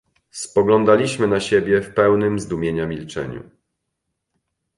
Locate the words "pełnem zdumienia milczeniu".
1.93-3.43